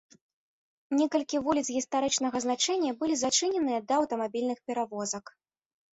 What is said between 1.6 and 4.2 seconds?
гістарычнага значэння былі зачыненыя да